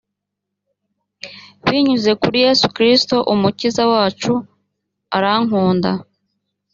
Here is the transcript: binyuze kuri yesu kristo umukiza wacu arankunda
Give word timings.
binyuze 1.65 2.11
kuri 2.21 2.37
yesu 2.45 2.65
kristo 2.75 3.15
umukiza 3.33 3.83
wacu 3.91 4.33
arankunda 5.15 5.91